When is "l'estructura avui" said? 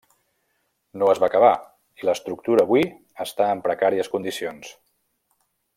2.09-2.87